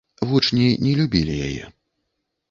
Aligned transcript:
Вучні 0.29 0.67
не 0.85 0.93
любілі 0.99 1.35
яе. 1.49 1.69